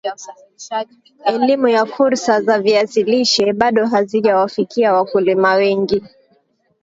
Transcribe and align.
Elimu 1.25 1.67
ya 1.67 1.85
fursa 1.85 2.41
za 2.41 2.59
viazi 2.59 3.03
lishe 3.03 3.53
bado 3.53 3.85
hazija 3.87 4.35
wafikia 4.35 4.93
wakulima 4.93 5.53
wengi 5.53 6.03